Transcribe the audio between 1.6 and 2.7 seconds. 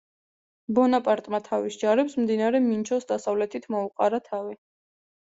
ჯარებს მდინარე